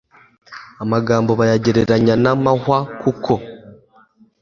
[0.83, 3.33] amagambo bayagereranya n'amahwakuko